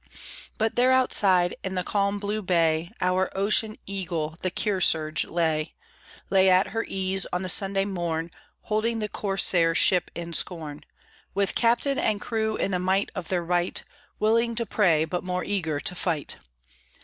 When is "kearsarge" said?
4.49-5.25